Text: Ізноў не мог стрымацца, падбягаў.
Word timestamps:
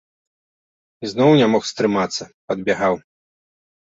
Ізноў 1.07 1.31
не 1.39 1.47
мог 1.55 1.63
стрымацца, 1.71 2.23
падбягаў. 2.53 2.93